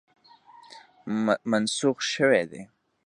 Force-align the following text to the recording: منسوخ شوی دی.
منسوخ 1.51 1.97
شوی 2.11 2.43
دی. 2.51 2.61